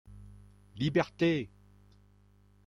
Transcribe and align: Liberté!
Liberté! 0.77 1.51